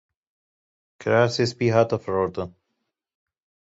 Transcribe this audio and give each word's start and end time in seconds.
Kirasê 0.99 1.45
spî 1.51 1.67
hat 1.75 1.89
firotin. 2.03 2.49